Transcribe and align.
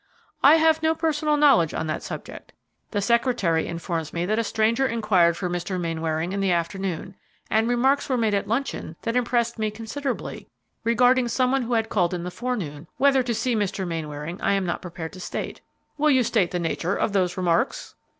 "I 0.41 0.55
have 0.55 0.81
no 0.81 0.95
personal 0.95 1.37
knowledge 1.37 1.75
on 1.75 1.85
that 1.85 2.01
subject. 2.01 2.53
The 2.89 3.03
secretary 3.03 3.67
informs 3.67 4.13
me 4.13 4.25
that 4.25 4.39
a 4.39 4.43
stranger 4.43 4.87
inquired 4.87 5.37
for 5.37 5.47
Mr. 5.47 5.79
Mainwaring 5.79 6.31
in 6.31 6.39
the 6.39 6.51
afternoon, 6.51 7.13
and 7.51 7.69
remarks 7.69 8.09
were 8.09 8.17
made 8.17 8.33
at 8.33 8.47
luncheon, 8.47 8.95
that 9.03 9.15
impressed 9.15 9.59
me 9.59 9.69
considerably, 9.69 10.47
regarding 10.83 11.27
some 11.27 11.51
one 11.51 11.61
who 11.61 11.73
had 11.73 11.89
called 11.89 12.15
in 12.15 12.23
the 12.23 12.31
forenoon, 12.31 12.87
whether 12.97 13.21
to 13.21 13.35
see 13.35 13.55
Mr. 13.55 13.87
Mainwaring 13.87 14.41
I 14.41 14.53
am 14.53 14.65
not 14.65 14.81
prepared 14.81 15.13
to 15.13 15.19
state." 15.19 15.61
"Will 15.99 16.09
you 16.09 16.23
state 16.23 16.49
the 16.49 16.57
nature 16.57 16.95
of 16.95 17.13
those 17.13 17.37
remarks?" 17.37 17.93